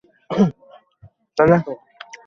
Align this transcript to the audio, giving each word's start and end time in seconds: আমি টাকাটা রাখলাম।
আমি 0.29 0.45
টাকাটা 1.37 1.53
রাখলাম। 1.53 1.77